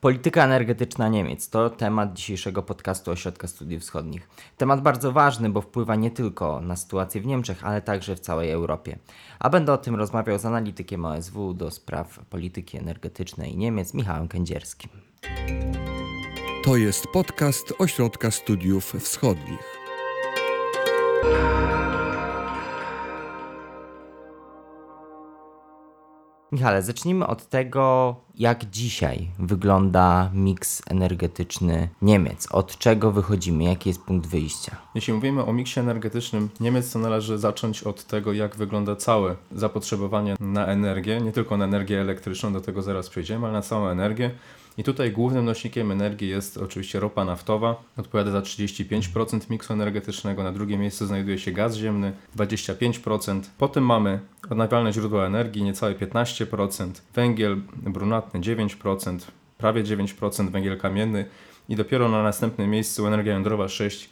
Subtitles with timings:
[0.00, 4.28] Polityka energetyczna Niemiec to temat dzisiejszego podcastu Ośrodka Studiów Wschodnich.
[4.56, 8.50] Temat bardzo ważny, bo wpływa nie tylko na sytuację w Niemczech, ale także w całej
[8.50, 8.98] Europie.
[9.38, 14.90] A będę o tym rozmawiał z analitykiem OSW do spraw polityki energetycznej Niemiec, Michałem Kędzierskim.
[16.64, 19.80] To jest podcast Ośrodka Studiów Wschodnich.
[26.52, 32.48] Michale, zacznijmy od tego, jak dzisiaj wygląda miks energetyczny Niemiec.
[32.52, 33.64] Od czego wychodzimy?
[33.64, 34.76] Jaki jest punkt wyjścia?
[34.94, 40.36] Jeśli mówimy o miksie energetycznym Niemiec, to należy zacząć od tego, jak wygląda całe zapotrzebowanie
[40.40, 44.30] na energię, nie tylko na energię elektryczną, do tego zaraz przejdziemy, ale na całą energię.
[44.78, 50.52] I tutaj głównym nośnikiem energii jest oczywiście ropa naftowa, odpowiada za 35% miksu energetycznego, na
[50.52, 57.56] drugim miejscu znajduje się gaz ziemny 25%, potem mamy odnawialne źródła energii niecałe 15%, węgiel
[57.76, 59.18] brunatny 9%,
[59.58, 61.24] prawie 9%, węgiel kamienny
[61.68, 64.08] i dopiero na następnym miejscu energia jądrowa 6%.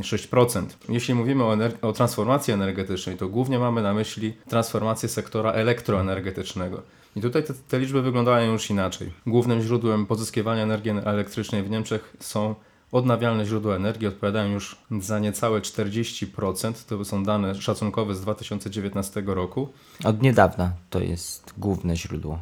[0.00, 0.66] 6%.
[0.88, 6.82] Jeśli mówimy o, o, transformacji energetycznej, to głównie mamy na myśli transformację sektora elektroenergetycznego.
[7.16, 9.12] I tutaj te, te, liczby wyglądają już inaczej.
[9.26, 12.54] Głównym źródłem pozyskiwania energii elektrycznej w Niemczech są
[12.92, 16.72] odnawialne źródła energii, odpowiadają już za niecałe 40%.
[16.88, 19.68] To są dane szacunkowe z 2019 roku.
[20.04, 22.38] Od niedawna to jest główne źródło.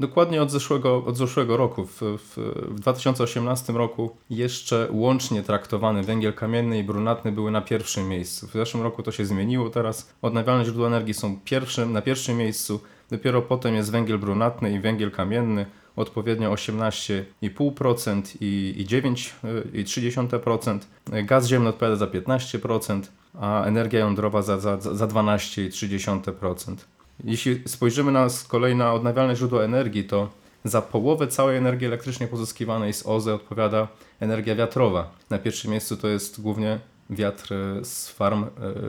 [0.00, 1.84] Dokładnie od zeszłego, od zeszłego roku.
[1.86, 2.36] W, w,
[2.70, 8.46] w 2018 roku jeszcze łącznie traktowany węgiel kamienny i brunatny były na pierwszym miejscu.
[8.46, 9.70] W zeszłym roku to się zmieniło.
[9.70, 12.80] Teraz odnawialne źródła energii są pierwszym, na pierwszym miejscu.
[13.10, 20.78] Dopiero potem jest węgiel brunatny i węgiel kamienny odpowiednio 18,5% i, i 9,3%.
[21.24, 23.02] Gaz ziemny odpowiada za 15%,
[23.40, 26.76] a energia jądrowa za, za, za 12,3%.
[27.24, 30.28] Jeśli spojrzymy na, z kolei na odnawialne źródła energii, to
[30.64, 33.88] za połowę całej energii elektrycznej pozyskiwanej z OZE odpowiada
[34.20, 35.12] energia wiatrowa.
[35.30, 36.78] Na pierwszym miejscu to jest głównie
[37.10, 38.48] wiatr z farm e,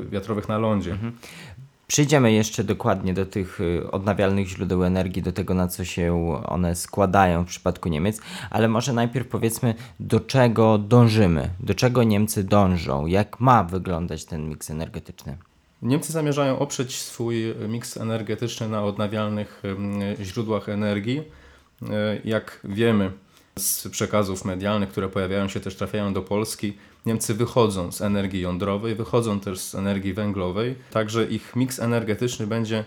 [0.09, 0.91] wiatrowych na lądzie.
[0.91, 1.17] Mhm.
[1.91, 6.75] Przyjdziemy jeszcze dokładnie do tych y, odnawialnych źródeł energii, do tego na co się one
[6.75, 13.05] składają w przypadku Niemiec, ale może najpierw powiedzmy, do czego dążymy, do czego Niemcy dążą,
[13.05, 15.37] jak ma wyglądać ten miks energetyczny.
[15.81, 19.63] Niemcy zamierzają oprzeć swój miks energetyczny na odnawialnych
[20.21, 21.23] źródłach energii.
[22.23, 23.11] Jak wiemy
[23.59, 28.95] z przekazów medialnych, które pojawiają się też, trafiają do Polski, Niemcy wychodzą z energii jądrowej,
[28.95, 32.85] wychodzą też z energii węglowej, także ich miks energetyczny będzie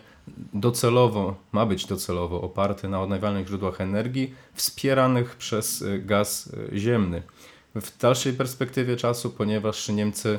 [0.54, 7.22] docelowo, ma być docelowo oparty na odnawialnych źródłach energii wspieranych przez gaz ziemny.
[7.74, 10.38] W dalszej perspektywie czasu, ponieważ Niemcy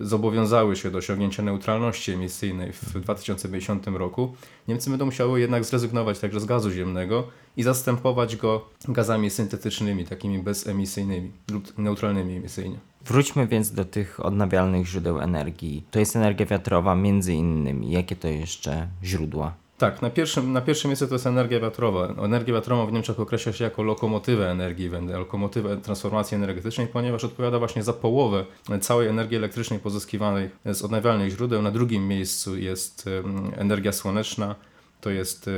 [0.00, 4.34] zobowiązały się do osiągnięcia neutralności emisyjnej w 2050 roku,
[4.68, 10.38] Niemcy będą musiały jednak zrezygnować także z gazu ziemnego i zastępować go gazami syntetycznymi, takimi
[10.38, 12.78] bezemisyjnymi lub neutralnymi emisyjnie.
[13.04, 15.86] Wróćmy więc do tych odnawialnych źródeł energii.
[15.90, 17.90] To jest energia wiatrowa między innymi.
[17.90, 19.65] Jakie to jeszcze źródła?
[19.78, 22.06] Tak, na pierwszym, na pierwszym miejscu to jest energia wiatrowa.
[22.24, 27.82] Energię wiatrową w Niemczech określa się jako lokomotywę energii, lokomotywę transformacji energetycznej, ponieważ odpowiada właśnie
[27.82, 28.44] za połowę
[28.80, 31.62] całej energii elektrycznej pozyskiwanej z odnawialnych źródeł.
[31.62, 33.08] Na drugim miejscu jest
[33.56, 34.54] energia słoneczna,
[35.00, 35.50] to jest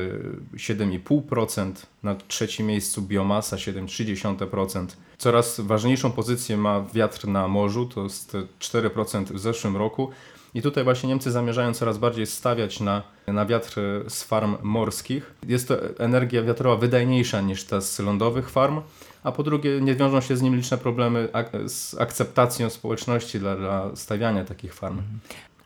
[0.55, 4.87] 7,5%, na trzecim miejscu biomasa 7,3%.
[5.19, 10.11] Coraz ważniejszą pozycję ma wiatr na morzu, to jest 4% w zeszłym roku.
[10.59, 15.35] I tutaj właśnie Niemcy zamierzają coraz bardziej stawiać na, na wiatr z farm morskich.
[15.47, 18.81] Jest to energia wiatrowa wydajniejsza niż ta z lądowych farm,
[19.23, 23.57] a po drugie nie wiążą się z nim liczne problemy ak z akceptacją społeczności dla,
[23.57, 25.03] dla stawiania takich farm.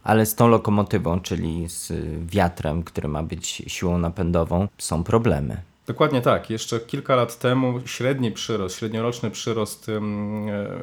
[0.05, 1.93] Ale z tą lokomotywą, czyli z
[2.27, 5.63] wiatrem, który ma być siłą napędową, są problemy.
[5.93, 6.51] Dokładnie tak.
[6.51, 10.01] Jeszcze kilka lat temu średni przyrost, średnioroczny przyrost e,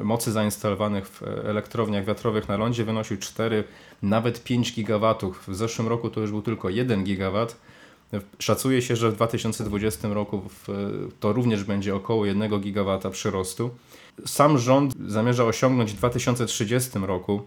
[0.04, 3.64] mocy zainstalowanych w elektrowniach wiatrowych na lądzie wynosił 4,
[4.02, 5.44] nawet 5 gigawatów.
[5.48, 7.56] W zeszłym roku to już był tylko 1 gigawat.
[8.38, 10.42] Szacuje się, że w 2020 roku
[11.20, 13.70] to również będzie około 1 gigawata przyrostu.
[14.26, 17.42] Sam rząd zamierza osiągnąć w 2030 roku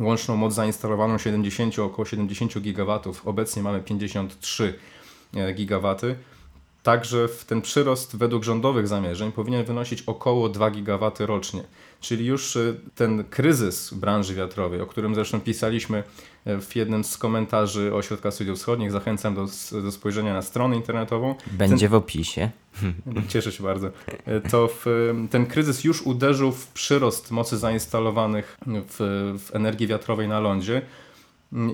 [0.00, 3.26] łączną moc zainstalowaną 70, około 70 gigawatów.
[3.26, 4.74] Obecnie mamy 53
[5.36, 6.16] e, gigawaty.
[6.82, 11.62] Także ten przyrost według rządowych zamierzeń powinien wynosić około 2 GW rocznie.
[12.00, 16.02] Czyli już y, ten kryzys branży wiatrowej, o którym zresztą pisaliśmy
[16.46, 19.46] y, w jednym z komentarzy Ośrodka Studiów Wschodnich, zachęcam do,
[19.82, 21.34] do spojrzenia na stronę internetową.
[21.46, 22.50] Będzie ten, w opisie.
[23.28, 23.86] Cieszę się bardzo.
[23.86, 23.92] Y,
[24.50, 24.86] to w,
[25.30, 28.96] ten kryzys już uderzył w przyrost mocy zainstalowanych w,
[29.38, 30.82] w energii wiatrowej na lądzie.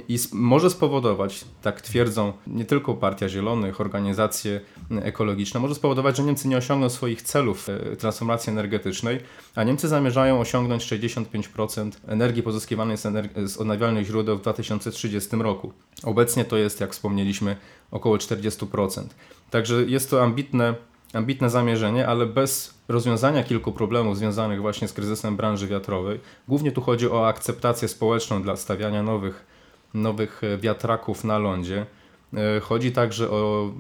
[0.09, 4.61] I sp- może spowodować, tak twierdzą nie tylko Partia Zielonych, organizacje
[5.03, 9.21] ekologiczne, może spowodować, że Niemcy nie osiągną swoich celów e, transformacji energetycznej,
[9.55, 13.03] a Niemcy zamierzają osiągnąć 65% energii pozyskiwanej z,
[13.51, 15.73] z odnawialnych źródeł w 2030 roku.
[16.03, 17.57] Obecnie to jest, jak wspomnieliśmy,
[17.91, 19.03] około 40%.
[19.51, 20.75] Także jest to ambitne,
[21.13, 26.21] ambitne zamierzenie, ale bez rozwiązania kilku problemów związanych właśnie z kryzysem branży wiatrowej.
[26.49, 29.58] Głównie tu chodzi o akceptację społeczną dla stawiania nowych,
[30.03, 31.87] nowych e, wiatraków na lądzie.
[32.35, 33.73] E, Chodzi także o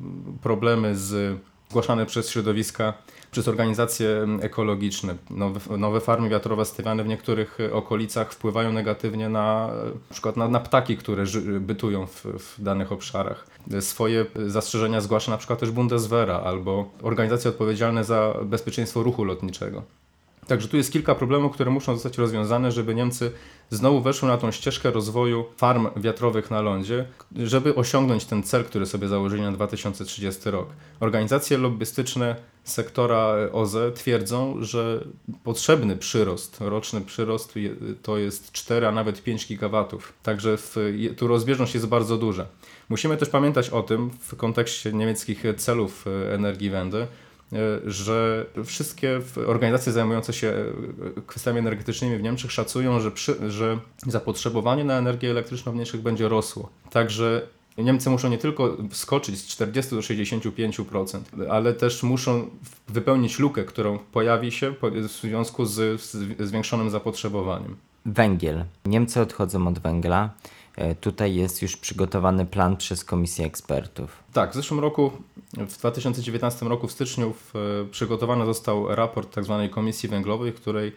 [0.42, 1.38] problemy z,
[1.68, 2.94] zgłaszane przez środowiska,
[3.30, 5.14] przez organizacje ekologiczne.
[5.30, 9.66] Nowe, nowe farmy wiatrowe stawiane w niektórych e, okolicach wpływają negatywnie na,
[10.08, 13.46] na przykład na, na ptaki, które ży, bytują w, w danych obszarach.
[13.80, 19.82] Swoje zastrzeżenia zgłasza na przykład też Bundeswehra albo organizacje odpowiedzialne za bezpieczeństwo ruchu lotniczego.
[20.48, 23.30] Także tu jest kilka problemów, które muszą zostać rozwiązane, żeby Niemcy
[23.70, 27.04] znowu weszły na tą ścieżkę rozwoju farm wiatrowych na lądzie,
[27.36, 30.68] żeby osiągnąć ten cel, który sobie założyli na 2030 rok.
[31.00, 35.04] Organizacje lobbystyczne sektora OZE twierdzą, że
[35.44, 37.54] potrzebny przyrost, roczny przyrost
[38.02, 40.12] to jest 4, a nawet 5 gigawatów.
[40.22, 40.76] Także w,
[41.16, 42.46] tu rozbieżność jest bardzo duża.
[42.88, 47.27] Musimy też pamiętać o tym w kontekście niemieckich celów e, Energiewende, e,
[47.86, 54.84] że wszystkie organizacje zajmujące się e, kwestiami energetycznymi w Niemczech szacują, że, przy, że zapotrzebowanie
[54.84, 56.68] na energię elektryczną w Niemczech będzie rosło.
[56.90, 57.42] Także
[57.78, 61.18] Niemcy muszą nie tylko wskoczyć z 40 do 65%,
[61.50, 62.50] ale też muszą
[62.88, 66.00] wypełnić lukę, którą pojawi się w związku z
[66.38, 67.76] zwiększonym zapotrzebowaniem.
[68.06, 68.64] Węgiel.
[68.86, 70.30] Niemcy odchodzą od węgla.
[70.78, 74.22] E, Tutaj jest już przygotowany plan przez komisję ekspertów.
[74.32, 75.10] Tak, w zeszłym roku,
[75.52, 79.68] w 2019 roku w styczniu w, e, przygotowany został raport tzw.
[79.70, 80.92] Komisji Węglowej, której,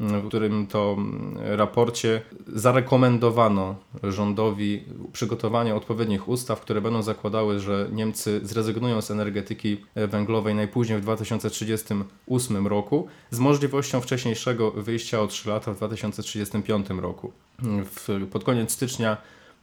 [0.00, 8.40] w którym to m, raporcie zarekomendowano rządowi przygotowanie odpowiednich ustaw, które będą zakładały, że Niemcy
[8.42, 15.72] zrezygnują z energetyki węglowej najpóźniej w 2038 roku z możliwością wcześniejszego wyjścia o 3 lata
[15.72, 17.32] w 2035 roku.
[17.62, 19.16] W, pod koniec stycznia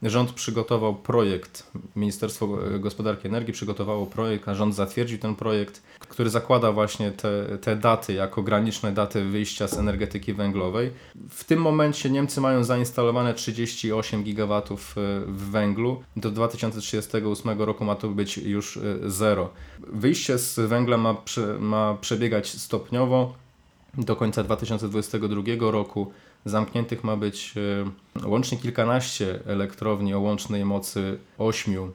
[0.03, 6.29] Rząd przygotował projekt, Ministerstwo Gospodarki i Energii przygotowało projekt, a rząd zatwierdził ten projekt, który
[6.29, 10.91] zakłada właśnie te, te daty jako graniczne daty wyjścia z energetyki węglowej.
[11.29, 16.03] W tym momencie Niemcy mają zainstalowane 38 gigawatów e, w węglu.
[16.15, 19.50] Do 2038 roku ma to być już e, zero.
[19.79, 21.15] Wyjście z węgla ma,
[21.59, 23.33] ma przebiegać stopniowo.
[23.97, 26.11] Do końca 2022 roku
[26.45, 27.54] zamkniętych ma być
[28.24, 31.92] e, łącznie kilkanaście elektrowni o łącznej mocy 8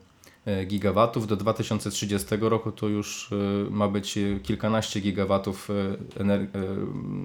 [0.47, 1.27] e, gigawatów.
[1.27, 5.69] Do 2030 roku to już e, ma być kilkanaście gigawatów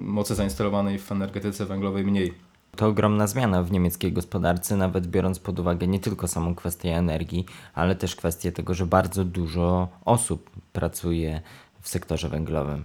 [0.00, 2.34] mocy zainstalowanej w energetyce węglowej mniej.
[2.76, 7.46] To ogromna zmiana w niemieckiej gospodarce, nawet biorąc pod uwagę nie tylko samą kwestię energii,
[7.74, 11.40] ale też kwestię tego, że bardzo dużo osób pracuje
[11.80, 12.84] w sektorze węglowym.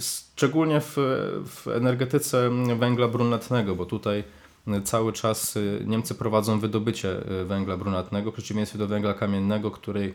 [0.00, 0.96] Szczególnie w,
[1.46, 4.24] w energetyce węgla brunatnego, bo tutaj
[4.84, 10.14] cały czas y, Niemcy prowadzą wydobycie y, węgla brunatnego, w przeciwieństwie do węgla kamiennego, której,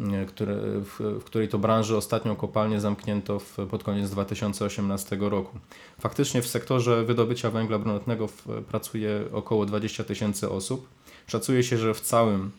[0.00, 5.58] y, które, w, w której to branży ostatnią kopalnię zamknięto w, pod koniec 2018 roku.
[6.00, 10.88] Faktycznie w sektorze wydobycia węgla brunatnego w, pracuje około 20 tysięcy osób.
[11.26, 12.50] Szacuje się, że w całym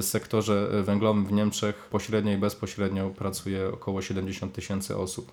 [0.00, 5.32] sektorze węglowym w Niemczech pośrednio i bezpośrednio pracuje około 70 tysięcy osób.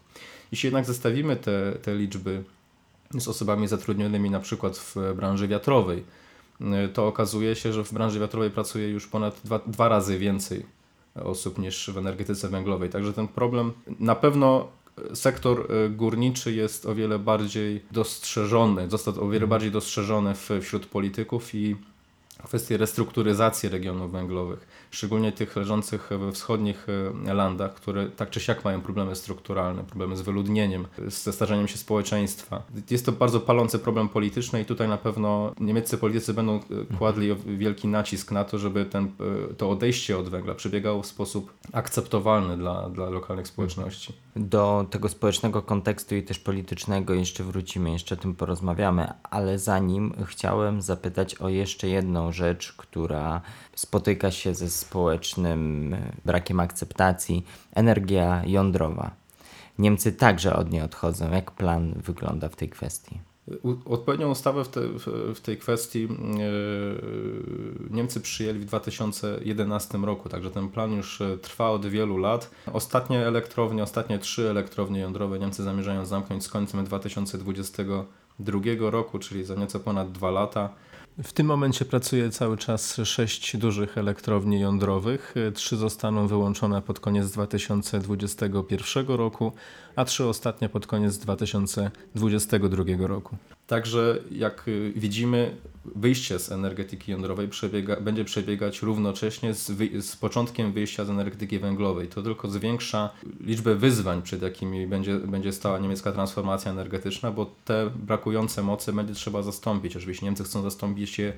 [0.51, 2.43] Jeśli jednak zestawimy te, te liczby
[3.17, 6.03] z osobami zatrudnionymi na przykład w branży wiatrowej,
[6.93, 10.65] to okazuje się, że w branży wiatrowej pracuje już ponad dwa, dwa razy więcej
[11.15, 12.89] osób niż w energetyce węglowej.
[12.89, 14.67] Także ten problem na pewno
[15.13, 20.85] sektor e, górniczy jest o wiele bardziej dostrzeżony, został o wiele bardziej dostrzeżony w, wśród
[20.85, 21.75] polityków i
[22.47, 26.87] kwestie restrukturyzacji regionów węglowych, szczególnie tych leżących we wschodnich
[27.27, 31.77] e, landach, które tak czy siak mają problemy strukturalne, problemy z wyludnieniem, ze starzeniem się
[31.77, 32.63] społeczeństwa.
[32.89, 36.59] Jest to bardzo palący problem polityczny i tutaj na pewno niemieccy politycy będą e,
[36.97, 39.05] kładli wielki nacisk na to, żeby ten,
[39.49, 44.13] e, to odejście od węgla przebiegało w sposób akceptowalny dla, dla lokalnych społeczności.
[44.35, 50.13] Do tego społecznego kontekstu i też politycznego jeszcze wrócimy, jeszcze o tym porozmawiamy, ale zanim
[50.25, 53.41] chciałem zapytać o jeszcze jedną rzecz, która
[53.79, 55.95] spotyka się ze społecznym
[56.25, 59.11] brakiem akceptacji energia jądrowa.
[59.77, 61.31] Niemcy także od niej odchodzą.
[61.31, 63.19] Jak plan wygląda w tej kwestii?
[63.85, 64.81] Odpowiednią ustawę w, te,
[65.35, 66.09] w, tej kwestii e,
[67.89, 72.51] Niemcy przyjęli w 2011 roku, także ten plan już e, trwa od wielu lat.
[72.73, 78.05] Ostatnie elektrownie, ostatnie trzy elektrownie jądrowe Niemcy zamierzają zamknąć z końcem 2022
[78.39, 80.69] 2022 roku, czyli za nieco ponad dwa lata.
[81.23, 85.35] W tym momencie pracuje cały czas sześć dużych elektrowni jądrowych.
[85.53, 89.51] Trzy zostaną wyłączone pod koniec 2021 roku,
[89.99, 93.37] a trzy ostatnie pod koniec 2022 roku.
[93.67, 95.55] Także jak y, widzimy,
[95.95, 101.59] wyjście z energetyki jądrowej przebiega, będzie przebiegać równocześnie z, wy, z początkiem wyjścia z energetyki
[101.59, 102.07] węglowej.
[102.07, 103.09] To tylko zwiększa
[103.41, 109.13] liczbę wyzwań, przed jakimi będzie, będzie stała niemiecka transformacja energetyczna, bo te brakujące moce będzie
[109.13, 109.95] trzeba zastąpić.
[109.95, 111.33] Oczywiście Niemcy chcą zastąpić je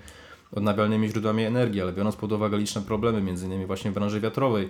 [0.52, 4.70] odnawialnymi źródłami energii, ale biorąc pod uwagę liczne problemy, między innymi właśnie w branży wiatrowej,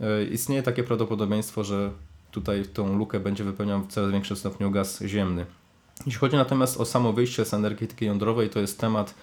[0.00, 1.90] y, istnieje takie prawdopodobieństwo, że
[2.30, 5.46] tutaj tą lukę będzie wypełniał w coraz większym stopniu gaz ziemny.
[6.06, 9.14] Jeśli chodzi natomiast o samo wyjście z energetyki jądrowej, to jest temat,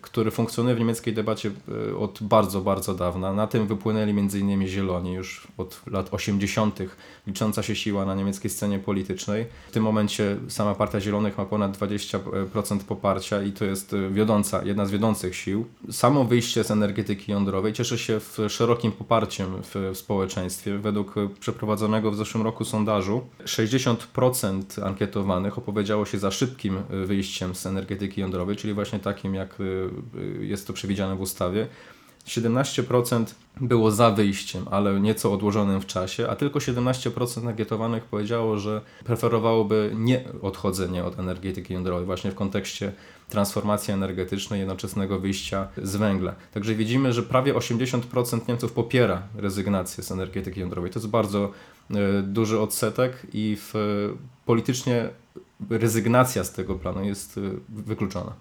[0.00, 1.50] który funkcjonuje w niemieckiej debacie
[1.90, 3.32] y, od bardzo, bardzo dawna.
[3.32, 4.68] Na tym wypłynęli m.in.
[4.68, 6.78] Zieloni już od lat 80.,
[7.26, 9.46] licząca się siła na niemieckiej scenie politycznej.
[9.68, 14.64] W tym momencie sama Partia Zielonych ma ponad 20% poparcia i to jest y, wiodąca,
[14.64, 15.66] jedna z wiodących sił.
[15.90, 20.78] Samo wyjście z energetyki jądrowej cieszy się szerokim poparciem w, społeczeństwie.
[20.78, 28.20] Według przeprowadzonego w zeszłym roku sondażu 60% ankietowanych opowiedziało się za szybkim wyjściem z energetyki
[28.20, 29.58] jądrowej, czyli właśnie takim jak
[30.40, 31.68] jest to przewidziane w ustawie.
[32.28, 33.24] 17%
[33.60, 39.92] było za wyjściem, ale nieco odłożonym w czasie, a tylko 17% ankietowanych powiedziało, że preferowałoby
[39.94, 42.92] nie odchodzenie od energetyki jądrowej, właśnie w kontekście
[43.28, 46.34] transformacji energetycznej, jednoczesnego wyjścia z węgla.
[46.54, 50.90] Także widzimy, że prawie 80% Niemców popiera rezygnację z energetyki jądrowej.
[50.90, 51.52] To jest bardzo
[51.90, 53.74] y, duży odsetek i w,
[54.46, 55.08] politycznie
[55.70, 58.32] rezygnacja z tego planu jest y, wykluczona.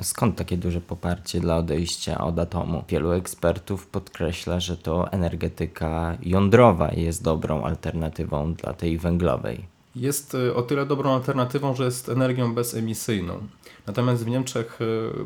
[0.00, 2.84] Skąd takie duże poparcie dla odejścia od atomu?
[2.88, 9.71] Wielu ekspertów podkreśla, że to energetyka jądrowa jest dobrą alternatywą dla tej węglowej.
[9.96, 13.38] Jest o tyle dobrą alternatywą, że jest energią bezemisyjną.
[13.86, 14.78] Natomiast w Niemczech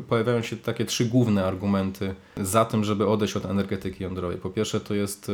[0.09, 4.37] pojawiają się takie trzy główne argumenty za tym, żeby odejść od energetyki jądrowej.
[4.37, 5.31] Po pierwsze, to jest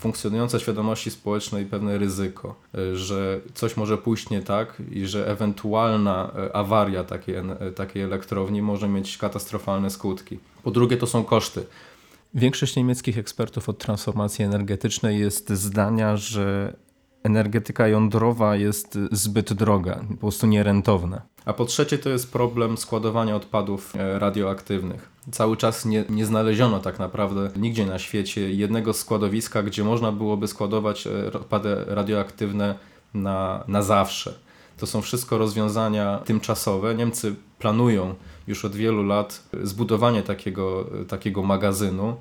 [0.00, 2.54] funkcjonujące świadomości społecznej pewne ryzyko,
[2.94, 7.36] że coś może pójść nie tak i że ewentualna awaria takiej,
[7.74, 10.38] takiej elektrowni może mieć katastrofalne skutki.
[10.62, 11.64] Po drugie, to są koszty.
[12.34, 16.76] Większość niemieckich ekspertów od transformacji energetycznej jest zdania, że
[17.22, 21.22] energetyka jądrowa jest zbyt droga, po prostu nierentowna.
[21.44, 25.10] A po trzecie to jest problem składowania odpadów radioaktywnych.
[25.30, 30.48] Cały czas nie, nie znaleziono tak naprawdę nigdzie na świecie jednego składowiska, gdzie można byłoby
[30.48, 32.74] składować odpady radioaktywne
[33.14, 34.34] na, na zawsze.
[34.76, 36.94] To są wszystko rozwiązania tymczasowe.
[36.94, 38.14] Niemcy planują
[38.46, 42.16] już od wielu lat zbudowanie takiego, takiego magazynu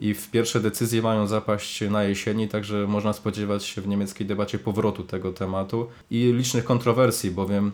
[0.00, 4.58] i w pierwsze decyzje mają zapaść na jesieni, także można spodziewać się w niemieckiej debacie
[4.58, 7.72] powrotu tego tematu i licznych kontrowersji, bowiem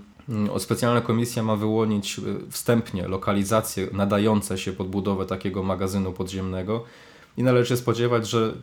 [0.58, 2.20] specjalna komisja ma wyłonić
[2.50, 6.84] wstępnie lokalizacje nadające się pod budowę takiego magazynu podziemnego
[7.36, 8.54] i należy się spodziewać, że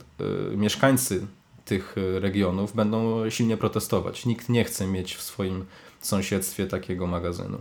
[0.54, 1.28] y, mieszkańcy
[1.66, 4.26] tych regionów będą silnie protestować.
[4.26, 5.66] Nikt nie chce mieć w swoim
[6.02, 7.58] sąsiedztwie takiego magazynu.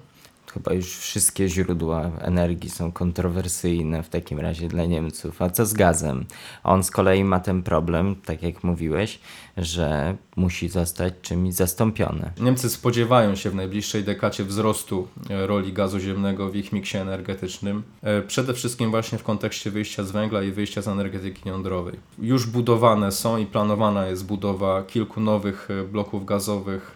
[0.55, 5.43] Chyba już wszystkie źródła energii są kontrowersyjne w takim razie dla Niemców.
[5.43, 6.27] A co z gazem?
[6.65, 9.19] On z kolei ma ten problem, tak jak mówiłeś,
[9.57, 12.31] że musi zostać czymś zastąpiony.
[12.41, 17.83] Niemcy spodziewają się w najbliższej dekacie wzrostu roli gazu ziemnego w ich miksie energetycznym.
[18.27, 21.95] Przede wszystkim właśnie w kontekście wyjścia z węgla i wyjścia z energetyki jądrowej.
[22.19, 26.95] Już budowane są i planowana jest budowa kilku nowych bloków gazowych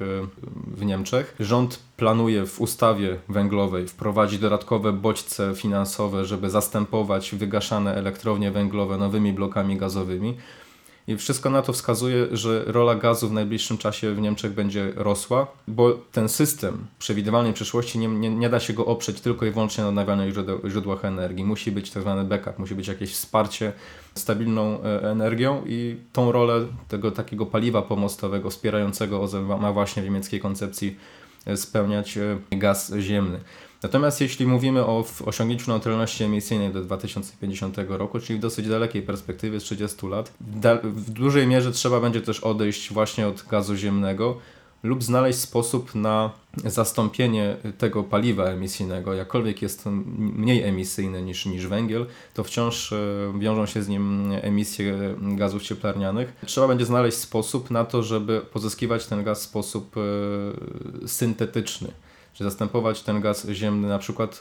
[0.66, 1.36] w Niemczech.
[1.40, 9.32] Rząd planuje w ustawie węglowej wprowadzić dodatkowe bodźce finansowe, żeby zastępować wygaszane elektrownie węglowe nowymi
[9.32, 10.36] blokami gazowymi.
[11.08, 15.46] I wszystko na to wskazuje, że rola gazu w najbliższym czasie w Niemczech będzie rosła,
[15.68, 19.82] bo ten system przewidywalnej przyszłości nie, nie, nie da się go oprzeć tylko i wyłącznie
[19.84, 20.34] na odnawialnych
[20.68, 21.44] źródłach energii.
[21.44, 23.72] Musi być tak zwany backup, musi być jakieś wsparcie
[24.14, 30.40] stabilną energią i tą rolę tego takiego paliwa pomostowego wspierającego OZE ma właśnie w niemieckiej
[30.40, 30.96] koncepcji
[31.56, 32.18] spełniać
[32.50, 33.40] gaz ziemny.
[33.82, 39.60] Natomiast jeśli mówimy o osiągnięciu neutralności emisyjnej do 2050 roku, czyli w dosyć dalekiej perspektywie
[39.60, 40.32] z 30 lat,
[40.82, 44.36] w dużej mierze trzeba będzie też odejść właśnie od gazu ziemnego
[44.82, 46.30] lub znaleźć sposób na
[46.64, 52.94] zastąpienie tego paliwa emisyjnego, jakkolwiek jest mniej emisyjny niż, niż węgiel, to wciąż
[53.38, 56.32] wiążą się z nim emisje gazów cieplarnianych.
[56.46, 59.94] Trzeba będzie znaleźć sposób na to, żeby pozyskiwać ten gaz w sposób
[61.06, 61.92] syntetyczny
[62.38, 64.40] Czyli zastępować ten gaz ziemny na przykład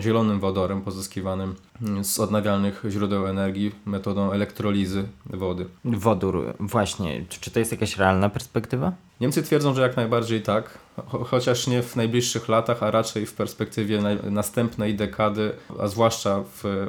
[0.00, 1.54] zielonym wodorem pozyskiwanym
[2.02, 5.66] z odnawialnych źródeł energii metodą elektrolizy wody.
[5.84, 7.24] Wodór, właśnie.
[7.28, 8.92] Czy, czy to jest jakaś realna perspektywa?
[9.20, 13.34] Niemcy twierdzą, że jak najbardziej tak, cho chociaż nie w najbliższych latach, a raczej w
[13.34, 16.86] perspektywie następnej dekady, a zwłaszcza w e,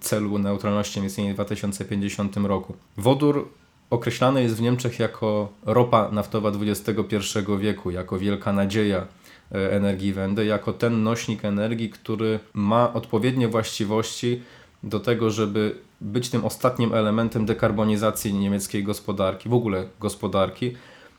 [0.00, 2.74] celu neutralności emisyjnej w 2050 roku.
[2.96, 3.48] Wodór
[3.90, 7.16] określany jest w Niemczech jako ropa naftowa XXI
[7.58, 9.06] wieku, jako wielka nadzieja
[9.50, 14.42] energii Wende, jako ten nośnik energii, który ma odpowiednie właściwości
[14.82, 20.74] do tego, żeby być tym ostatnim elementem dekarbonizacji niemieckiej gospodarki, w ogóle gospodarki,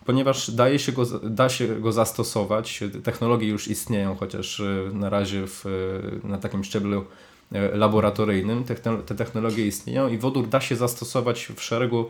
[0.05, 2.83] ponieważ daje się go, da się go zastosować.
[3.03, 7.05] Technologie już istnieją, chociaż e, na razie w, e, na takim szczeblu
[7.51, 8.63] e, laboratoryjnym
[9.05, 12.05] te technologie istnieją i wodór da się zastosować w szeregu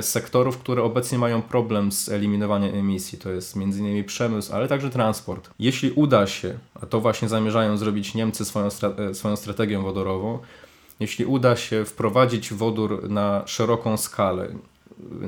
[0.00, 3.18] sektorów, które obecnie mają problem z eliminowaniem emisji.
[3.18, 4.04] To jest m.in.
[4.04, 5.50] przemysł, ale także transport.
[5.58, 8.68] Jeśli uda się, a to właśnie zamierzają zrobić Niemcy swoją,
[9.12, 10.38] swoją strategią wodorową,
[11.00, 14.48] jeśli uda się wprowadzić wodór na szeroką skalę,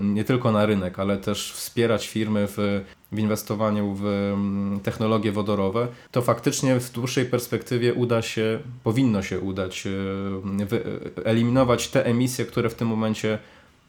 [0.00, 5.88] nie tylko na rynek, ale też wspierać firmy w, w inwestowaniu w mm, technologie wodorowe,
[6.11, 9.90] to faktycznie w dłuższej perspektywie uda się, powinno się udać e,
[11.25, 13.38] eliminować te emisje, które w tym momencie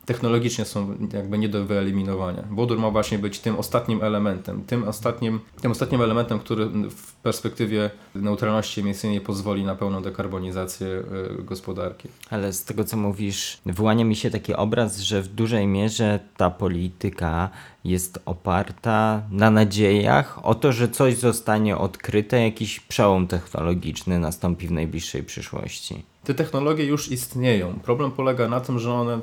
[0.06, 2.44] technologicznie są jakby nie do wyeliminowania.
[2.52, 7.90] Wodór ma właśnie być tym ostatnim elementem, tym ostatnim, tym ostatnim elementem, który w perspektywie
[8.16, 12.10] neutralności emisyjnej pozwoli na pełną dekarbonizację y, gospodarki.
[12.30, 16.50] Ale z tego co mówisz, wyłania mi się taki obraz, że w dużej mierze ta
[16.50, 17.50] polityka
[17.84, 24.72] jest oparta na nadziejach o to, że coś zostanie odkryte, jakiś przełom technologiczny nastąpi w
[24.72, 26.04] najbliższej przyszłości.
[26.24, 27.80] Te technologie już istnieją.
[27.84, 29.20] Problem polega na tym, że one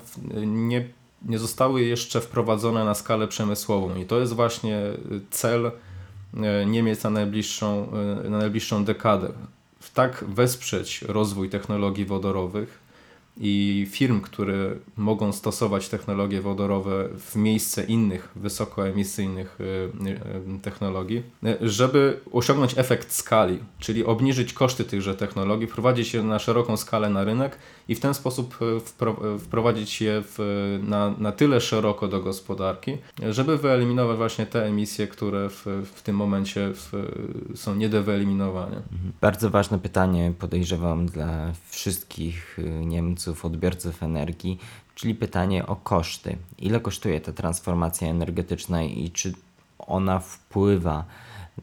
[0.46, 0.84] nie,
[1.22, 4.82] nie zostały jeszcze wprowadzone na skalę przemysłową i to jest właśnie
[5.30, 7.88] cel e, Niemiec na najbliższą,
[8.24, 9.32] e, na najbliższą dekadę.
[9.94, 12.87] Tak wesprzeć rozwój technologii wodorowych,
[13.40, 19.64] i firm, które mogą stosować technologie wodorowe w miejsce innych wysokoemisyjnych y,
[20.56, 26.38] y, technologii, y, żeby osiągnąć efekt skali, czyli obniżyć koszty tychże technologii, wprowadzić je na
[26.38, 28.58] szeroką skalę na rynek i w ten sposób
[29.38, 30.38] wprowadzić je w,
[30.82, 32.98] na, na tyle szeroko do gospodarki,
[33.30, 36.92] żeby wyeliminować właśnie te emisje, które w, w tym momencie w,
[37.54, 38.76] są nie do wyeliminowania.
[38.76, 39.12] Mhm.
[39.20, 44.58] Bardzo ważne pytanie, podejrzewam, dla wszystkich Niemców odbiorców energii,
[44.94, 46.36] czyli pytanie o koszty.
[46.58, 49.32] Ile kosztuje ta transformacja energetyczna i czy
[49.78, 51.04] ona wpływa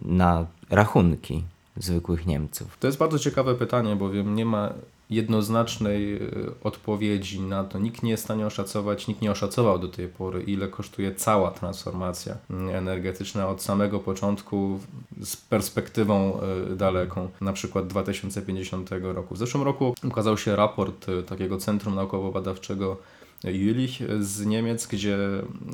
[0.01, 1.43] na rachunki
[1.77, 2.77] zwykłych Niemców?
[2.79, 4.73] To jest bardzo ciekawe pytanie, bowiem nie ma
[5.09, 6.19] jednoznacznej e,
[6.63, 7.79] odpowiedzi na to.
[7.79, 11.51] Nikt nie jest w stanie oszacować, nikt nie oszacował do tej pory, ile kosztuje cała
[11.51, 12.37] transformacja
[12.71, 14.79] energetyczna od samego początku
[15.21, 19.35] z perspektywą e, daleką, na przykład 2050 roku.
[19.35, 22.95] W zeszłym roku ukazał się raport e, takiego Centrum Naukowo-Badawczego
[23.43, 25.17] Jülich z Niemiec, gdzie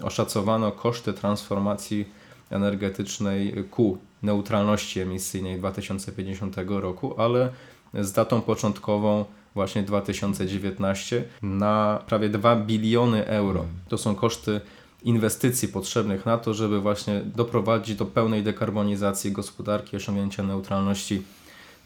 [0.04, 2.06] oszacowano koszty transformacji
[2.50, 7.50] energetycznej ku neutralności emisyjnej 2050 roku, ale
[7.94, 9.26] z datą początkową
[9.56, 13.66] właśnie 2019 na prawie 2 biliony euro.
[13.88, 14.62] To są koszty
[15.04, 21.22] inwestycji potrzebnych na to, żeby właśnie doprowadzić do pełnej dekarbonizacji gospodarki, osiągnięcia neutralności,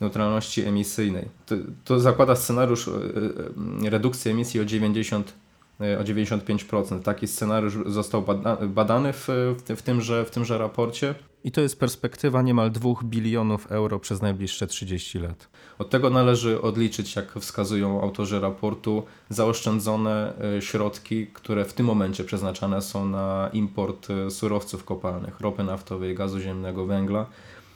[0.01, 1.25] neutralności emisyjnej.
[1.45, 2.91] To, to zakłada scenariusz e,
[3.85, 5.33] e, redukcji emisji o 90
[5.79, 7.01] o 95%.
[7.01, 8.23] Taki scenariusz został
[8.67, 9.27] badany w,
[9.75, 11.15] w, tymże, w tymże raporcie.
[11.43, 15.49] I to jest perspektywa niemal 2 bilionów euro przez najbliższe 30 lat.
[15.79, 22.23] Od tego należy odliczyć, jak wskazują autorzy raportu, zaoszczędzone e, środki, które w tym momencie
[22.23, 27.25] przeznaczane są na import e, surowców kopalnych, ropy naftowej, gazu ziemnego, węgla.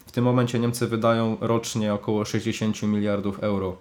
[0.05, 3.77] W tym momencie Niemcy wydają rocznie około 60 miliardów euro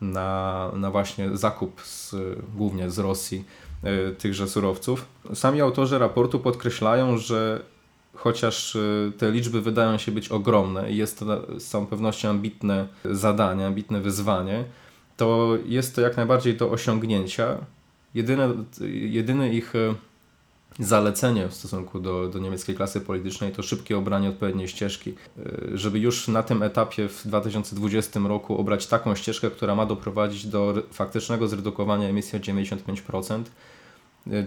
[0.00, 2.14] na, na właśnie zakup z,
[2.56, 3.44] głównie z Rosji
[3.82, 5.04] e, tychże surowców.
[5.34, 7.60] Sami autorzy raportu podkreślają, że
[8.14, 8.80] chociaż e,
[9.18, 14.00] te liczby wydają się być ogromne i jest to z całą pewnością ambitne zadanie, ambitne
[14.00, 14.64] wyzwanie,
[15.16, 17.56] to jest to jak najbardziej do osiągnięcia.
[18.14, 18.54] Jedyne,
[18.90, 19.94] jedyny ich e,
[20.78, 25.98] zalecenie w stosunku do, do niemieckiej klasy politycznej to szybkie obranie odpowiedniej ścieżki, e, żeby
[25.98, 31.48] już na tym etapie w 2020 roku obrać taką ścieżkę, która ma doprowadzić do faktycznego
[31.48, 33.50] zredukowania emisji o 95%,
[34.26, 34.46] e,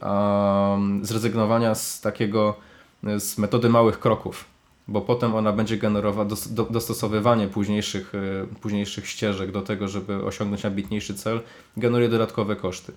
[0.00, 2.56] a zrezygnowania z takiego,
[3.04, 4.44] e, z metody małych kroków,
[4.88, 6.28] bo potem ona będzie generowała
[6.70, 8.12] dostosowywanie późniejszych,
[8.60, 11.40] późniejszych ścieżek do tego, żeby osiągnąć ambitniejszy cel,
[11.76, 12.92] generuje dodatkowe koszty.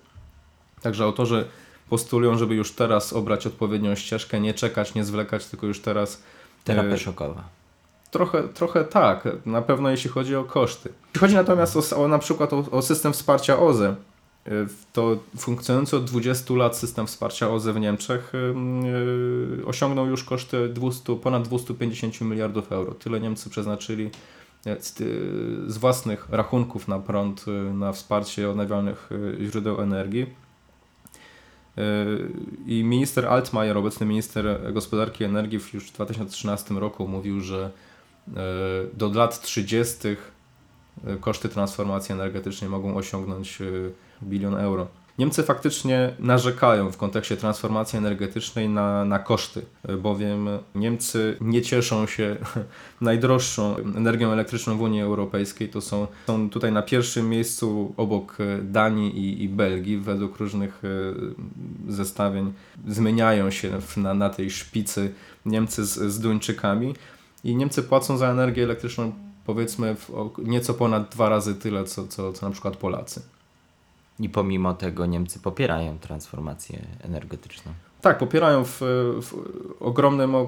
[0.82, 1.44] Także autorzy
[1.90, 6.22] postulują, żeby już teraz obrać odpowiednią ścieżkę, nie czekać, nie zwlekać, tylko już teraz.
[6.64, 7.44] Terapia e, szokowa.
[8.10, 10.88] Trochę, trochę tak, na pewno jeśli chodzi o koszty.
[11.06, 13.94] Jeśli chodzi natomiast o, o na przykład o, o system wsparcia OZE,
[14.48, 14.50] y,
[14.92, 18.32] to funkcjonujący od 20 lat system wsparcia OZE w Niemczech
[19.56, 22.94] yy, osiągnął już koszty 200, ponad 250 miliardów euro.
[22.94, 24.10] Tyle Niemcy przeznaczyli
[24.66, 24.76] e,
[25.66, 30.49] z, własnych rachunków na prąd na wsparcie odnawialnych źródeł energii.
[32.66, 37.70] I minister Altmaier, obecny minister gospodarki i energii, już w 2013 roku mówił, że
[38.94, 39.98] do lat 30.
[41.20, 43.58] koszty transformacji energetycznej mogą osiągnąć
[44.22, 44.88] bilion euro.
[45.20, 49.62] Niemcy faktycznie narzekają w kontekście transformacji energetycznej na, na koszty,
[49.98, 52.36] bowiem Niemcy nie cieszą się
[53.00, 55.68] najdroższą energią elektryczną w Unii Europejskiej.
[55.68, 61.92] To są, są tutaj na pierwszym miejscu obok Danii i, i Belgii, według różnych e,
[61.92, 62.52] zestawień.
[62.88, 65.12] Zmieniają się na, na tej szpicy
[65.46, 66.94] Niemcy z, z Duńczykami
[67.44, 69.12] i Niemcy płacą za energię elektryczną
[69.46, 69.96] powiedzmy
[70.38, 73.22] nieco ponad dwa razy tyle, co, co, co na przykład Polacy.
[74.20, 77.72] I pomimo tego Niemcy popierają transformację energetyczną.
[78.00, 78.78] Tak, popierają w,
[79.22, 79.34] w
[79.80, 80.40] ogromnym, o,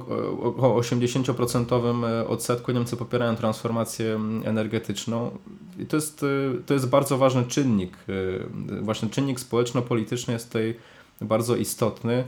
[0.56, 5.38] o 80% e, odsetku Niemcy popierają transformację energetyczną.
[5.78, 7.96] I to jest, e, to jest bardzo ważny czynnik.
[8.08, 10.74] E, właśnie czynnik społeczno-polityczny jest tutaj
[11.20, 12.24] bardzo istotny.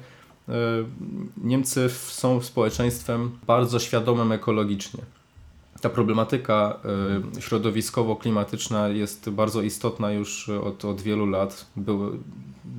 [1.37, 5.01] Niemcy są społeczeństwem bardzo świadomym ekologicznie
[5.85, 6.81] ta problematyka
[7.37, 11.67] y, środowiskowo-klimatyczna jest bardzo istotna już od, od wielu lat.
[11.77, 12.19] Był,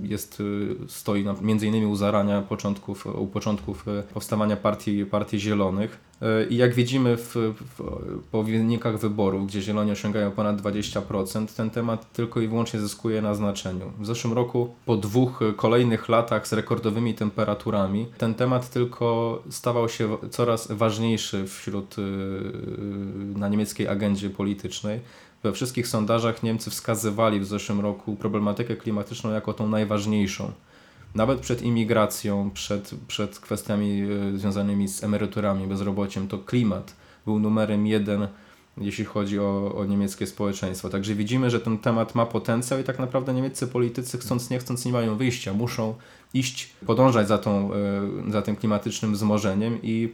[0.01, 5.39] jest, y, stoi na, między innymi u zarania początków, u początków y, powstawania partii, partii
[5.39, 6.05] Zielonych.
[6.49, 7.35] I jak widzimy w,
[7.77, 13.21] w, po wynikach wyborów, gdzie Zieloni osiągają ponad 20%, ten temat tylko i wyłącznie zyskuje
[13.21, 13.91] na znaczeniu.
[13.99, 20.17] W zeszłym roku, po dwóch kolejnych latach z rekordowymi temperaturami, ten temat tylko stawał się
[20.29, 21.95] coraz ważniejszy wśród
[23.35, 24.99] na niemieckiej agendzie politycznej.
[25.43, 30.51] We wszystkich sondażach Niemcy wskazywali w zeszłym roku problematykę klimatyczną jako tą najważniejszą
[31.15, 34.01] nawet przed imigracją, przed, przed kwestiami
[34.33, 38.27] e, związanymi z emeryturami, bezrobociem, to klimat był numerem jeden,
[38.77, 40.89] jeśli chodzi o, o niemieckie społeczeństwo.
[40.89, 44.85] Także widzimy, że ten temat ma potencjał i tak naprawdę niemieccy politycy chcąc nie chcąc
[44.85, 45.95] nie mają wyjścia, muszą
[46.33, 50.13] iść, podążać za, tą, e, za tym klimatycznym wzmożeniem i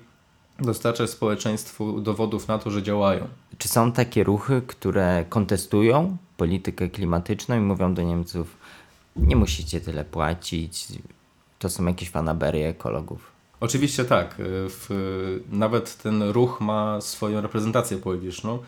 [0.62, 3.28] dostarczać społeczeństwu dowodów na to, że działają.
[3.58, 8.58] Czy są takie ruchy, które kontestują politykę klimatyczną i mówią do Niemców,
[9.16, 10.88] nie musicie tyle płacić.
[11.60, 13.32] To są jakieś fanaberie ekologów.
[13.60, 14.36] Oczywiście tak.
[14.40, 18.60] W, nawet ten ruch ma swoją reprezentację polityczną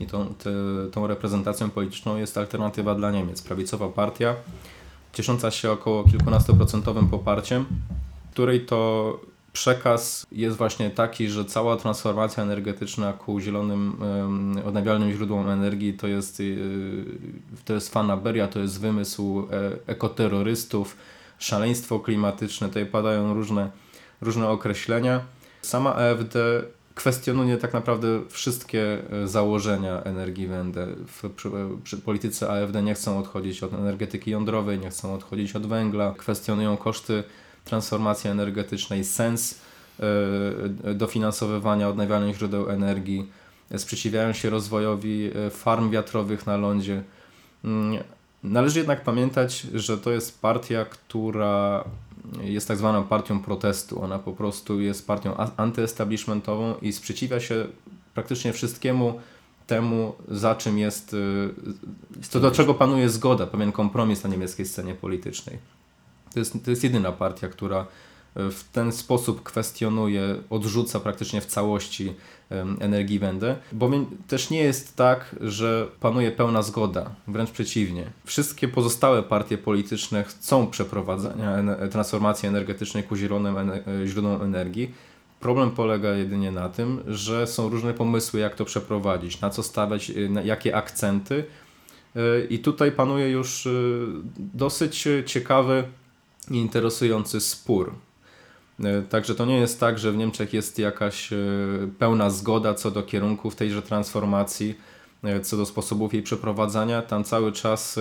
[0.00, 0.50] i tą, te,
[0.92, 3.42] tą reprezentacją polityczną jest alternatywa dla Niemiec.
[3.42, 4.34] Prawicowa partia,
[5.12, 7.66] ciesząca się około kilkunastoprocentowym poparciem,
[8.32, 9.20] której to
[9.52, 13.96] przekaz jest właśnie taki, że cała transformacja energetyczna ku zielonym,
[14.66, 17.04] odnawialnym źródłom energii to jest, y,
[17.64, 20.96] to jest fanaberia, to jest wymysł e, ekoterrorystów,
[21.38, 23.70] szaleństwo klimatyczne, tutaj padają różne,
[24.20, 25.20] różne określenia.
[25.62, 26.34] Sama AfD
[26.94, 30.86] kwestionuje tak naprawdę wszystkie e, założenia energii Wende.
[31.06, 31.50] W, przy,
[31.84, 36.76] przy polityce AfD nie chcą odchodzić od energetyki jądrowej, nie chcą odchodzić od węgla, kwestionują
[36.76, 37.24] koszty
[37.70, 39.60] transformacji energetycznej, sens
[40.00, 43.28] e, dofinansowywania odnawialnych źródeł energii,
[43.76, 47.02] sprzeciwiają się rozwojowi e, farm wiatrowych na lądzie.
[47.64, 48.02] Mm,
[48.42, 51.84] należy jednak pamiętać, że to jest partia, która
[52.40, 54.02] jest tak zwaną partią protestu.
[54.02, 57.66] Ona po prostu jest partią antyestablishmentową i sprzeciwia się
[58.14, 59.20] praktycznie wszystkiemu
[59.66, 61.14] temu, za czym jest,
[62.20, 65.58] e, co do czego panuje zgoda, pewien kompromis na niemieckiej scenie politycznej.
[66.32, 67.86] To jest, to jest jedyna partia, która
[68.36, 72.14] e, w ten sposób kwestionuje, odrzuca praktycznie w całości
[72.80, 78.10] Energiewende, bowiem też nie jest tak, że panuje pełna zgoda, wręcz przeciwnie.
[78.24, 81.56] Wszystkie pozostałe partie polityczne chcą przeprowadzania
[81.90, 84.94] transformacji energetycznej ku zielonym e, źródłom energii.
[85.40, 90.10] Problem polega jedynie na tym, że są różne pomysły, jak to przeprowadzić, na co stawiać,
[90.10, 91.44] e, na jakie akcenty.
[92.50, 93.68] I tutaj panuje już
[94.38, 95.84] dosyć ciekawy
[96.50, 97.94] interesujący spór.
[98.84, 101.36] E, także to nie jest tak, że w Niemczech jest jakaś e,
[101.98, 104.74] pełna zgoda co do kierunków tejże transformacji,
[105.24, 107.02] e, co do sposobów jej przeprowadzania.
[107.02, 107.98] Tam cały czas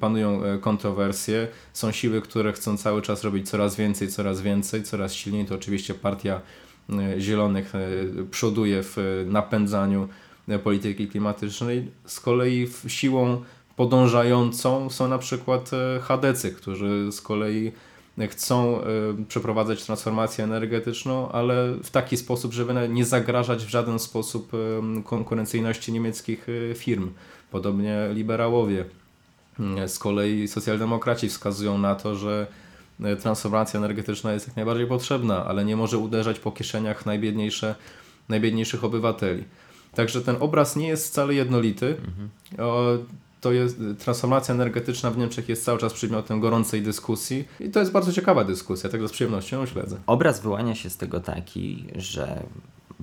[0.00, 1.48] panują kontrowersje.
[1.72, 5.46] Są siły, które chcą cały czas robić coraz więcej, coraz więcej, coraz silniej.
[5.46, 6.40] To oczywiście partia
[7.18, 7.72] Zielonych
[8.30, 10.08] przoduje w napędzaniu
[10.64, 11.90] polityki klimatycznej.
[12.06, 13.42] Z kolei siłą
[13.80, 15.70] podążającą są na przykład
[16.02, 17.72] Chadecy, którzy z kolei
[18.28, 18.84] chcą y,
[19.28, 25.92] przeprowadzać transformację energetyczną, ale w taki sposób, żeby nie zagrażać w żaden sposób y, konkurencyjności
[25.92, 27.10] niemieckich firm.
[27.50, 28.84] Podobnie liberałowie.
[29.84, 32.46] Y, Z kolei socjaldemokraci wskazują na to, że
[33.22, 37.74] transformacja energetyczna jest jak najbardziej potrzebna, ale nie może uderzać po kieszeniach najbiedniejsze,
[38.28, 39.44] najbiedniejszych obywateli.
[39.94, 41.96] Także ten obraz nie jest wcale jednolity.
[42.58, 42.98] O,
[43.40, 47.92] to jest, transformacja energetyczna w Niemczech jest cały czas przedmiotem gorącej dyskusji i to jest
[47.92, 49.96] bardzo ciekawa dyskusja, tego z przyjemnością śledzę.
[50.06, 52.42] Obraz wyłania się z tego taki, że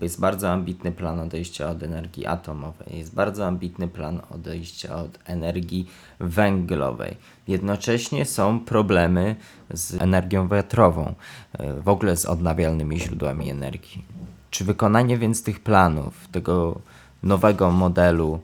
[0.02, 5.88] jest bardzo ambitny plan odejścia od energii atomowej, jest bardzo ambitny plan odejścia od energii
[6.19, 7.17] węglowej.
[7.47, 9.36] Jednocześnie są problemy
[9.73, 11.13] z energią wiatrową,
[11.54, 14.06] e, w ogóle z odnawialnymi źródłami energii.
[14.52, 16.80] Czy wykonanie więc tych planów, tego
[17.23, 18.39] nowego modelu,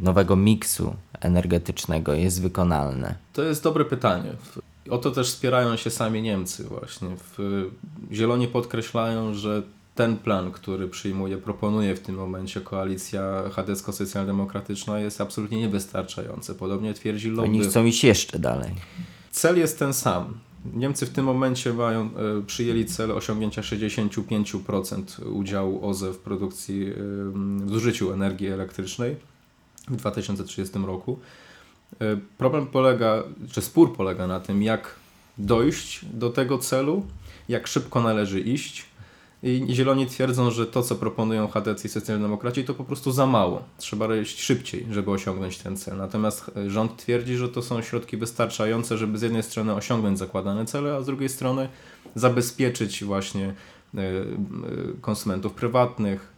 [0.00, 3.14] nowego miksu energetycznego jest wykonalne?
[3.32, 4.32] To jest dobre pytanie.
[4.90, 7.08] O to też spierają się sami Niemcy właśnie.
[8.12, 9.62] Zieloni podkreślają, że
[9.94, 16.54] ten plan, który przyjmuje, proponuje w tym momencie koalicja chadecko-socjaldemokratyczna jest absolutnie niewystarczający.
[16.54, 17.42] Podobnie twierdzi lobby.
[17.42, 18.70] Oni chcą iść jeszcze dalej.
[19.30, 20.38] Cel jest ten sam.
[20.74, 22.10] Niemcy w tym momencie mają, e,
[22.46, 26.94] przyjęli cel osiągnięcia 65% udziału OZE w produkcji, e,
[27.64, 29.16] w zużyciu energii elektrycznej
[29.88, 31.18] w 2030 roku.
[32.00, 33.22] E, Problem polega,
[33.52, 34.94] czy spór polega na tym, jak
[35.38, 37.06] dojść do tego celu,
[37.48, 38.86] jak szybko należy iść.
[39.42, 43.62] I Zieloni twierdzą, że to, co proponują HDC i socjaldemokraci, to po prostu za mało.
[43.78, 45.96] Trzeba iść szybciej, żeby osiągnąć ten cel.
[45.96, 50.66] Natomiast e, rząd twierdzi, że to są środki wystarczające, żeby z jednej strony osiągnąć zakładane
[50.66, 51.68] cele, a z drugiej strony
[52.14, 53.54] zabezpieczyć właśnie
[53.94, 54.00] e,
[55.00, 56.35] konsumentów prywatnych,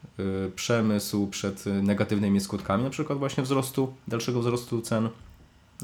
[0.56, 5.08] przemysł przed negatywnymi skutkami, na przykład właśnie wzrostu, dalszego wzrostu cen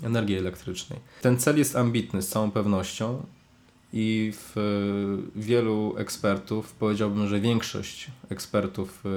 [0.03, 0.99] energii elektrycznej.
[1.23, 3.23] Ten cel jest ambitny z całą pewnością
[3.92, 9.09] i w, e, wielu ekspertów, powiedziałbym, że większość ekspertów e,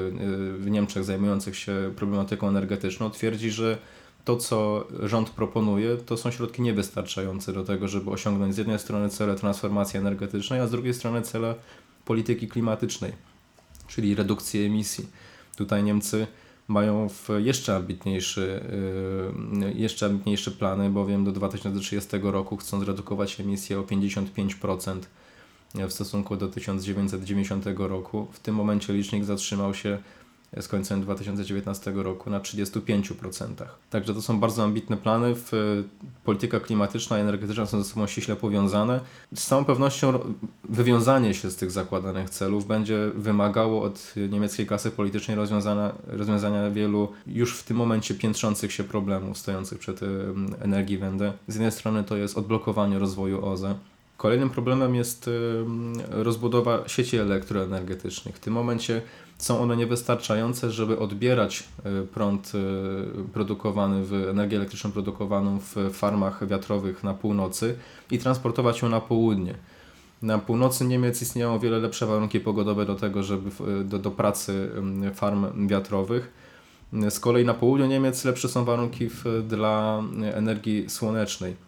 [0.58, 3.78] w Niemczech zajmujących się problematyką energetyczną twierdzi, że
[4.26, 9.10] to, co rząd proponuje, to są środki niewystarczające do tego, żeby osiągnąć z jednej strony
[9.10, 11.56] cele transformacji energetycznej, a z drugiej strony cele
[12.06, 13.12] polityki klimatycznej,
[13.88, 15.08] czyli redukcji emisji.
[15.56, 16.28] Tutaj Niemcy
[16.68, 18.62] mają jeszcze ambitniejszy,
[19.62, 25.00] yy, jeszcze ambitniejsze plany, bowiem do 2030 roku chcą zredukować emisję o 55%
[25.76, 28.28] w stosunku do 1990 roku.
[28.32, 29.98] W tym momencie licznik zatrzymał się
[30.62, 33.54] z końcem 2019 roku na 35%.
[33.90, 35.34] Także to są bardzo ambitne plany.
[36.24, 39.00] Polityka klimatyczna i energetyczna są ze sobą ściśle powiązane.
[39.36, 40.20] Z całą pewnością
[40.70, 47.12] wywiązanie się z tych zakładanych celów będzie wymagało od niemieckiej klasy politycznej rozwiązania, rozwiązania wielu
[47.28, 50.00] już w tym momencie piętrzących się problemów stojących przed
[50.62, 51.34] Energiewende.
[51.48, 53.76] Z jednej strony to jest odblokowanie rozwoju OZE,
[54.18, 55.30] Kolejnym problemem jest
[56.10, 58.36] rozbudowa sieci elektroenergetycznych.
[58.36, 59.02] W tym momencie
[59.38, 66.48] są one niewystarczające, żeby odbierać e, prąd e, produkowany w energię elektryczną produkowaną w farmach
[66.48, 67.76] wiatrowych na północy
[68.12, 69.56] i transportować ją na południe.
[70.22, 74.12] Na północy Niemiec istnieją o wiele lepsze warunki pogodowe do tego, żeby w- do, do
[74.12, 74.72] pracy
[75.14, 76.34] farm wiatrowych.
[77.10, 80.04] Z kolei na południu Niemiec lepsze są warunki w, dla
[80.34, 81.67] energii słonecznej.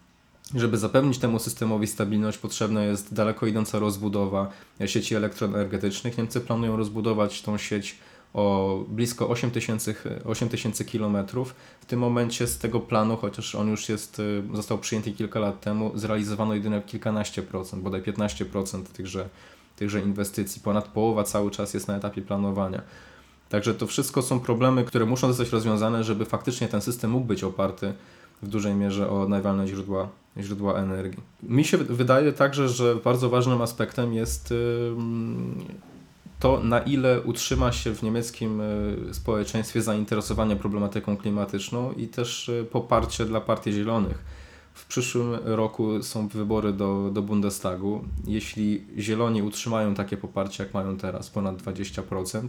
[0.56, 4.50] Żeby zapewnić temu systemowi stabilność, potrzebna jest daleko idąca rozbudowa
[4.86, 6.18] sieci elektroenergetycznych.
[6.18, 7.98] Niemcy planują rozbudować tą sieć
[8.34, 11.56] o blisko 8 tysięcy 8 tysięcy kilometrów.
[11.82, 15.62] W tym momencie z tego planu, chociaż on już jest, y, został przyjęty kilka lat
[15.62, 19.30] temu, zrealizowano jedynie kilkanaście procent, bodaj 15% tychże,
[19.76, 20.62] tychże inwestycji.
[20.62, 22.82] Ponad połowa cały czas jest na etapie planowania.
[23.50, 27.44] Także to wszystko są problemy, które muszą zostać rozwiązane, żeby faktycznie ten system mógł być
[27.44, 27.94] oparty
[28.42, 30.10] w dużej mierze o odnawialne źródła,
[30.44, 31.24] źródła energii.
[31.44, 34.54] Mi się wydaje także, że bardzo ważnym aspektem jest
[36.40, 42.68] to, na ile utrzyma się w niemieckim y, społeczeństwie zainteresowanie problematyką klimatyczną i też y,
[42.72, 44.24] poparcie dla Partii Zielonych.
[44.74, 48.04] W przyszłym roku są wybory do, do Bundestagu.
[48.28, 52.48] Jeśli Zieloni utrzymają takie poparcie, jak mają teraz, ponad 20%,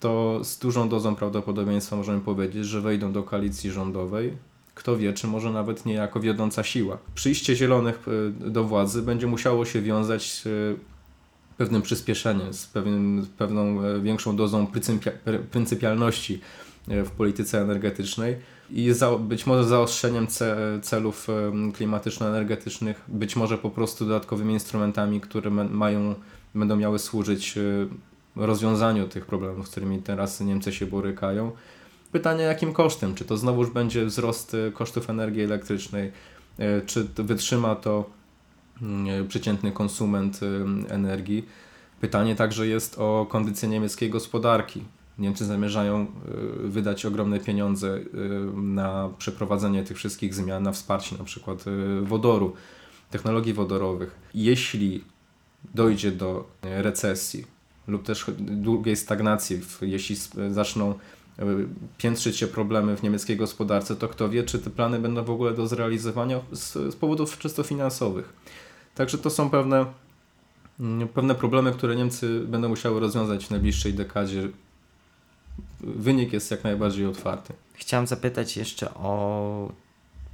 [0.00, 4.36] to z dużą dozą prawdopodobieństwa możemy powiedzieć, że wejdą do koalicji rządowej.
[4.80, 6.98] Kto wie, czy może nawet nie jako wiodąca siła.
[7.14, 10.76] Przyjście Zielonych y, do władzy będzie musiało się wiązać z y,
[11.56, 16.40] pewnym przyspieszeniem, z pewnym, pewną e, większą dozą pryncypia, pr- pryncypialności
[16.88, 18.36] e, w polityce energetycznej
[18.70, 21.28] i za, być może zaostrzeniem ce, celów
[21.74, 26.14] klimatyczno-energetycznych, być może po prostu dodatkowymi instrumentami, które mają,
[26.54, 27.62] będą miały służyć e,
[28.36, 31.52] rozwiązaniu tych problemów, z którymi teraz Niemcy się borykają.
[32.12, 33.14] Pytanie jakim kosztem?
[33.14, 36.12] Czy to znowuż będzie wzrost e, kosztów energii elektrycznej?
[36.58, 38.10] E, Czy to wytrzyma to
[38.82, 40.46] mm, przeciętny konsument y,
[40.88, 41.46] energii.
[42.00, 44.84] Pytanie także jest o kondycję niemieckiej gospodarki.
[45.18, 46.06] Niemcy zamierzają
[46.64, 48.04] y, wydać ogromne pieniądze y,
[48.56, 52.54] na przeprowadzenie tych wszystkich zmian, na wsparcie na przykład y, wodoru,
[53.10, 54.14] technologii wodorowych.
[54.34, 55.04] Jeśli
[55.74, 57.46] dojdzie do recesji
[57.86, 60.16] lub też długiej stagnacji, jeśli
[60.50, 60.94] zaczną y,
[61.98, 65.54] piętrzyć się problemy w niemieckiej gospodarce, to kto wie, czy te plany będą w ogóle
[65.54, 68.32] do zrealizowania z, z powodów czysto finansowych.
[68.94, 69.86] Także to są pewne,
[70.80, 74.48] mm, pewne problemy, które Niemcy będą musiały rozwiązać w najbliższej dekadzie.
[75.80, 77.52] Wynik jest jak najbardziej otwarty.
[77.74, 79.72] Chciałem zapytać jeszcze o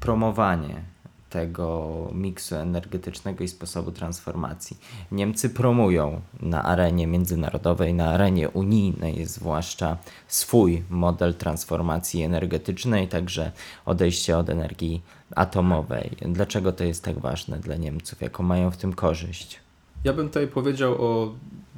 [0.00, 0.95] promowanie
[1.36, 4.76] tego miksu energetycznego i sposobu transformacji.
[5.12, 9.96] Niemcy promują na arenie międzynarodowej, na arenie unijnej zwłaszcza
[10.28, 13.52] swój model transformacji energetycznej, także
[13.84, 15.02] odejście od energii
[15.34, 16.10] atomowej.
[16.20, 18.20] Dlaczego to jest tak ważne dla Niemców?
[18.20, 19.60] Jaką mają w tym korzyść?
[20.04, 21.34] Ja bym tutaj powiedział o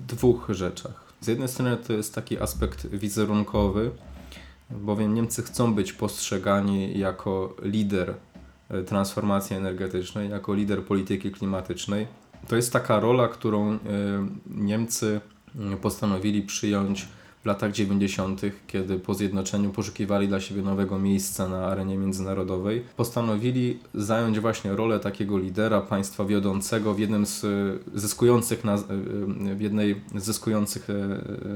[0.09, 1.13] dwóch rzeczach.
[1.21, 3.91] Z jednej strony to jest taki aspekt wizerunkowy,
[4.71, 8.15] bowiem Niemcy chcą być postrzegani jako lider
[8.87, 12.07] transformacji energetycznej, jako lider polityki klimatycznej.
[12.49, 13.79] To jest taka rola, którą e,
[14.47, 15.21] Niemcy
[15.57, 17.09] mm, postanowili przyjąć
[17.43, 22.85] w latach 90., kiedy po zjednoczeniu poszukiwali dla siebie nowego miejsca na arenie międzynarodowej.
[22.97, 27.49] Postanowili zająć właśnie rolę takiego lidera, państwa wiodącego w jednym z e,
[27.95, 28.79] zyskujących na, e,
[29.55, 30.95] w jednej z zyskujących e,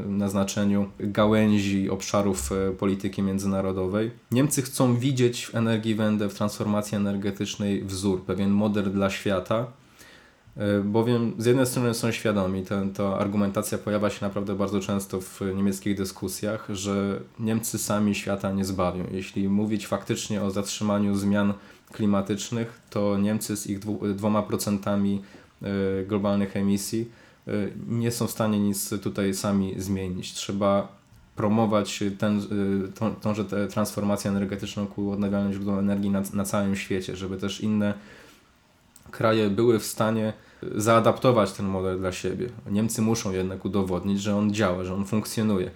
[0.09, 4.11] na znaczeniu gałęzi obszarów e, polityki międzynarodowej.
[4.31, 9.82] Niemcy chcą widzieć w Energiewende, w transformacji energetycznej wzór, pewien model dla świata, E,
[10.85, 15.41] Bowiem z jednej strony są świadomi, ten, ta argumentacja pojawia się naprawdę bardzo często w
[15.57, 19.05] niemieckich dyskusjach, że Niemcy sami świata nie zbawią.
[19.11, 21.55] Jeśli mówić faktycznie o zatrzymaniu zmian
[21.93, 23.79] klimatycznych, to Niemcy z ich
[24.15, 25.23] dwoma procentami
[25.63, 27.11] e, globalnych emisji
[27.49, 27.53] e,
[27.89, 30.33] nie są w stanie nic tutaj sami zmienić.
[30.33, 30.89] Trzeba
[31.37, 37.17] promować ten, e, tą, tę transformację energetyczną ku odnawialnym źródłom energii na, na całym świecie,
[37.17, 37.95] żeby też inne
[39.11, 40.33] kraje były w stanie
[40.77, 42.49] zaadaptować ten model dla siebie.
[42.71, 45.71] Niemcy muszą jednak udowodnić, że on działa, że on funkcjonuje.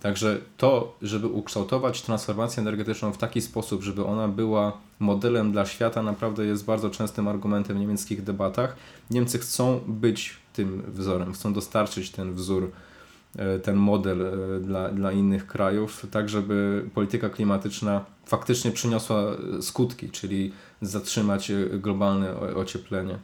[0.00, 6.02] Także to, żeby ukształtować transformację energetyczną w taki sposób, żeby ona była modelem dla świata,
[6.02, 8.76] naprawdę jest bardzo częstym argumentem w niemieckich debatach.
[9.10, 12.70] Niemcy chcą być tym wzorem, chcą dostarczyć ten wzór,
[13.62, 19.22] ten model e, dla, dla innych krajów, tak żeby polityka klimatyczna faktycznie przyniosła
[19.58, 23.18] e, skutki, czyli zatrzymać e, globalne ocieplenie.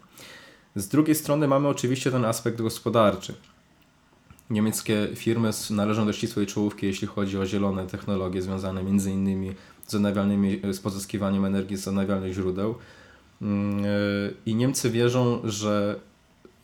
[0.74, 3.34] Z drugiej strony mamy oczywiście ten aspekt gospodarczy.
[4.50, 9.54] Niemieckie firmy należą do ścisłej czołówki, jeśli chodzi o zielone technologie związane innymi
[9.86, 12.74] z odnawialnymi, z pozyskiwaniem energii z odnawialnych źródeł.
[13.42, 13.88] Mm, e,
[14.46, 16.00] I Niemcy wierzą, że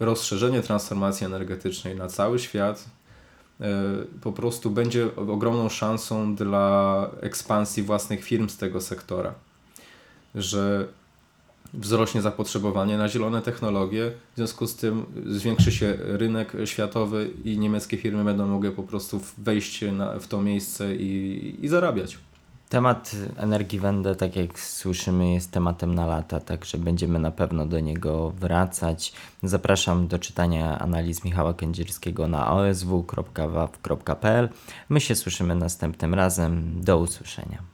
[0.00, 2.93] rozszerzenie transformacji energetycznej na cały świat e,
[4.20, 9.34] po prostu będzie ogromną szansą dla ekspansji własnych firm z tego sektora.
[10.34, 10.88] Że
[11.74, 17.96] wzrośnie zapotrzebowanie na zielone technologie, w związku z tym zwiększy się rynek światowy i niemieckie
[17.96, 22.18] firmy będą mogły po prostu wejść na, w to miejsce i, i zarabiać.
[22.74, 28.30] Temat Energiewende, tak jak słyszymy, jest tematem na lata, także będziemy na pewno do niego
[28.30, 29.12] wracać.
[29.42, 33.68] Zapraszam do czytania analiz Michała Kędzierskiego na osw.waw.pl.
[34.88, 36.80] My się słyszymy następnym razem.
[36.82, 37.73] Do usłyszenia.